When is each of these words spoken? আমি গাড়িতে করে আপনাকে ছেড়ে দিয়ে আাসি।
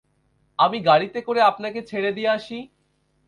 আমি 0.59 0.77
গাড়িতে 0.79 1.19
করে 1.21 1.41
আপনাকে 1.41 1.79
ছেড়ে 1.81 2.11
দিয়ে 2.11 2.29
আাসি। 2.29 2.59